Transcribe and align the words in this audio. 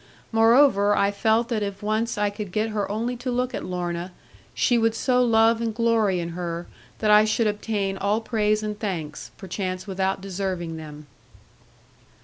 Moreover, 0.31 0.95
I 0.95 1.11
felt 1.11 1.47
that 1.49 1.61
if 1.61 1.83
once 1.83 2.17
I 2.17 2.31
could 2.31 2.51
get 2.51 2.69
her 2.71 2.91
only 2.91 3.15
to 3.17 3.29
look 3.29 3.53
at 3.53 3.63
Lorna, 3.63 4.11
she 4.55 4.75
would 4.75 4.95
so 4.95 5.23
love 5.23 5.61
and 5.61 5.75
glory 5.75 6.19
in 6.19 6.29
her, 6.29 6.65
that 6.97 7.11
I 7.11 7.23
should 7.23 7.45
obtain 7.45 7.99
all 7.99 8.19
praise 8.19 8.63
and 8.63 8.79
thanks, 8.79 9.29
perchance 9.37 9.85
without 9.85 10.19
deserving 10.19 10.77
them. 10.77 11.05